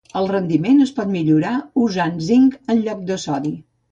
El 0.19 0.27
rendiment 0.29 0.79
es 0.85 0.93
pot 0.99 1.11
millorar 1.15 1.51
usant 1.83 2.17
zinc 2.31 2.57
en 2.75 2.83
lloc 2.87 3.07
de 3.13 3.21
sodi. 3.29 3.55